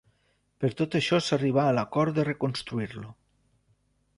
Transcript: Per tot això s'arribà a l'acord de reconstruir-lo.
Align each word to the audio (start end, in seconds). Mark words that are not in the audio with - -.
Per 0.63 0.69
tot 0.79 0.95
això 0.99 1.19
s'arribà 1.25 1.65
a 1.65 1.75
l'acord 1.79 2.17
de 2.21 2.25
reconstruir-lo. 2.31 3.13